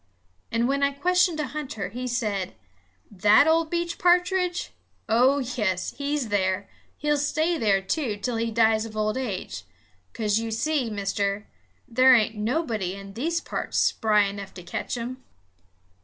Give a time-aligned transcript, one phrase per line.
[0.51, 2.55] And when I questioned a hunter, he said:
[3.11, 4.69] "That ol' beech pa'tridge?
[5.07, 6.67] Oh, yes, he's there.
[6.97, 9.63] He'll stay there, too, till he dies of old age;
[10.11, 11.45] 'cause you see, Mister,
[11.87, 15.23] there ain't nobody in these parts spry enough to ketch 'im."